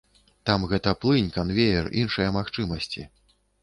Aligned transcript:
Там 0.49 0.63
гэта 0.71 0.95
плынь, 1.03 1.31
канвеер, 1.37 1.93
іншыя 2.03 2.35
магчымасці. 2.43 3.11